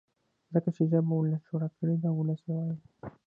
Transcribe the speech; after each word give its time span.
ځکه 0.53 0.69
چي 0.75 0.83
ژبه 0.91 1.13
ولس 1.17 1.41
جوړه 1.47 1.67
کړې 1.77 1.95
ده 2.01 2.07
او 2.11 2.17
ولس 2.19 2.41
يې 2.47 2.53
وايي. 2.57 2.77